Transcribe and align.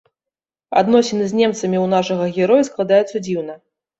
Адносіны 0.79 1.27
з 1.33 1.37
немцамі 1.41 1.77
ў 1.81 1.83
нашага 1.95 2.25
героя 2.37 2.63
складаюцца 2.69 3.23
дзіўна. 3.29 3.59